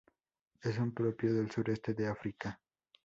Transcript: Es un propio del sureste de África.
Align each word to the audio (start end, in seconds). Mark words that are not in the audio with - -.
Es 0.61 0.79
un 0.79 0.95
propio 0.95 1.31
del 1.31 1.51
sureste 1.51 1.93
de 1.93 2.07
África. 2.07 2.59